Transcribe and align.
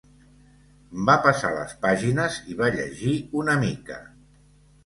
Va 1.09 1.17
passar 1.25 1.51
les 1.57 1.75
pàgines 1.83 2.39
i 2.53 2.57
va 2.63 2.73
llegir 2.79 3.15
una 3.43 3.59
mica. 3.67 4.01